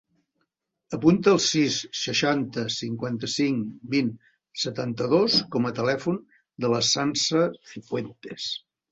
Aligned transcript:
Apunta 0.97 1.31
el 1.35 1.39
sis, 1.47 1.75
seixanta, 2.03 2.63
cinquanta-cinc, 2.75 3.75
vint, 3.95 4.09
setanta-dos 4.61 5.35
com 5.57 5.67
a 5.71 5.73
telèfon 5.81 6.17
de 6.65 6.73
la 6.75 6.81
Sança 6.89 7.43
Cifuentes. 7.75 8.49